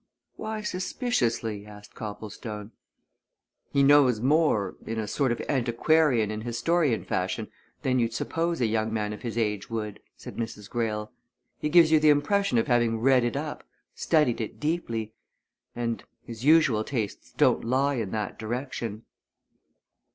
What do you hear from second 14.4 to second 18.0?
it deeply. And his usual tastes don't lie